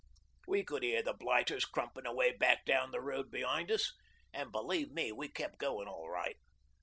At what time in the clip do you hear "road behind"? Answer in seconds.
3.01-3.69